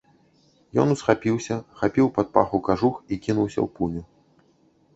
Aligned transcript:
Ён 0.83 0.87
усхапіўся, 0.95 1.57
хапіў 1.83 2.07
пад 2.17 2.27
паху 2.39 2.63
кажух 2.71 2.95
і 3.13 3.23
кінуўся 3.27 3.57
ў 3.57 3.67
пуню. 3.79 4.01